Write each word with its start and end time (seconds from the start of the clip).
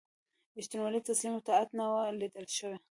ریښتینولي، 0.57 0.99
تسلیمي 1.07 1.35
او 1.37 1.41
اطاعت 1.43 1.69
نه 1.79 1.85
وه 1.91 2.01
لیده 2.19 2.41
شوي. 2.59 2.77